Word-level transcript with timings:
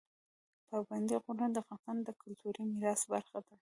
پابندی 0.69 1.17
غرونه 1.23 1.45
د 1.51 1.57
افغانستان 1.61 1.97
د 2.03 2.09
کلتوري 2.21 2.63
میراث 2.71 3.01
برخه 3.13 3.39
ده. 3.45 3.53